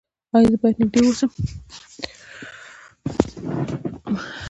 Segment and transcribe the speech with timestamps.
[0.35, 1.29] ایا زه باید نږدې اوسم؟